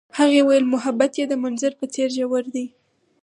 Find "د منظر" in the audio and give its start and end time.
1.27-1.71